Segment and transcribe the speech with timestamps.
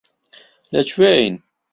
[0.73, 1.35] لەکوێین؟